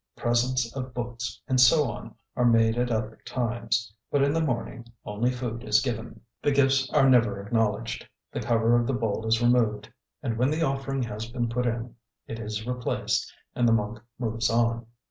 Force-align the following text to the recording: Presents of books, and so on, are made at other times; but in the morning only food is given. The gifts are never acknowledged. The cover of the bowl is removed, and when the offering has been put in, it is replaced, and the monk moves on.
Presents 0.17 0.75
of 0.75 0.95
books, 0.95 1.39
and 1.47 1.61
so 1.61 1.83
on, 1.91 2.15
are 2.35 2.43
made 2.43 2.75
at 2.75 2.89
other 2.89 3.19
times; 3.23 3.93
but 4.09 4.23
in 4.23 4.33
the 4.33 4.41
morning 4.41 4.87
only 5.05 5.29
food 5.29 5.63
is 5.63 5.79
given. 5.79 6.21
The 6.41 6.51
gifts 6.51 6.89
are 6.89 7.07
never 7.07 7.39
acknowledged. 7.39 8.07
The 8.31 8.39
cover 8.41 8.79
of 8.81 8.87
the 8.87 8.95
bowl 8.95 9.27
is 9.27 9.43
removed, 9.43 9.93
and 10.23 10.39
when 10.39 10.49
the 10.49 10.63
offering 10.63 11.03
has 11.03 11.29
been 11.29 11.49
put 11.49 11.67
in, 11.67 11.95
it 12.25 12.39
is 12.39 12.65
replaced, 12.65 13.31
and 13.53 13.67
the 13.69 13.73
monk 13.73 13.99
moves 14.17 14.49
on. 14.49 14.87